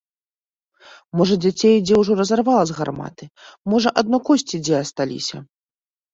[1.19, 3.29] Можа дзяцей дзе ўжо разарвала з гарматы,
[3.75, 5.37] можа адно косці дзе асталіся!